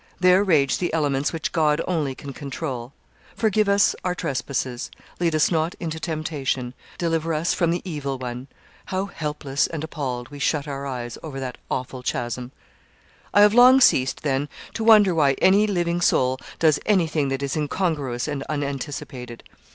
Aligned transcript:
There 0.19 0.43
rage 0.43 0.79
the 0.79 0.91
elements 0.95 1.31
which 1.31 1.51
God 1.51 1.79
only 1.87 2.15
can 2.15 2.33
control. 2.33 2.91
Forgive 3.35 3.69
us 3.69 3.95
our 4.03 4.15
trespasses; 4.15 4.89
lead 5.19 5.35
us 5.35 5.51
not 5.51 5.75
into 5.79 5.99
temptation; 5.99 6.73
deliver 6.97 7.35
us 7.35 7.53
from 7.53 7.69
the 7.69 7.83
Evil 7.85 8.17
One! 8.17 8.47
How 8.85 9.05
helpless 9.05 9.67
and 9.67 9.83
appalled 9.83 10.29
we 10.29 10.39
shut 10.39 10.67
our 10.67 10.87
eyes 10.87 11.19
over 11.21 11.39
that 11.39 11.59
awful 11.69 12.01
chasm. 12.01 12.51
I 13.31 13.41
have 13.41 13.53
long 13.53 13.79
ceased, 13.79 14.23
then, 14.23 14.49
to 14.73 14.83
wonder 14.83 15.13
why 15.13 15.33
any 15.33 15.67
living 15.67 16.01
soul 16.01 16.39
does 16.57 16.79
anything 16.87 17.27
that 17.27 17.43
is 17.43 17.55
incongruous 17.55 18.27
and 18.27 18.41
unanticipated. 18.49 19.43